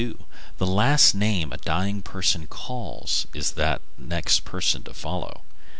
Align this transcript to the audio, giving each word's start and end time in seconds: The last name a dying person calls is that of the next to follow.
The 0.57 0.65
last 0.65 1.13
name 1.13 1.53
a 1.53 1.57
dying 1.57 2.01
person 2.01 2.47
calls 2.47 3.27
is 3.35 3.51
that 3.51 3.81
of 3.81 3.81
the 3.99 4.03
next 4.07 4.43
to 4.47 4.93
follow. 4.95 5.43